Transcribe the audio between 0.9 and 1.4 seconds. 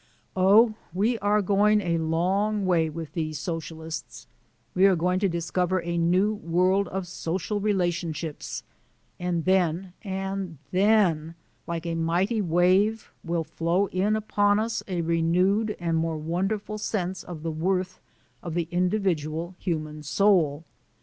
we